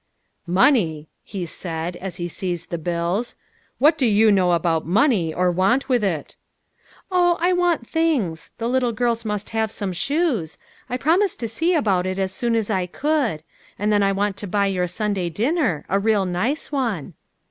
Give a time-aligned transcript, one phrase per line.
[0.47, 3.35] "Money!" he said, as he seized the bills."
[3.77, 6.35] What do you know about money, or want with it?""
[7.11, 8.49] Oh, I want things.
[8.57, 10.57] The little girls must have some shoes.
[10.89, 13.43] I promised to see about it as soon as I could.
[13.77, 17.13] And then I want to buy your Sunday dinner; a real nice one."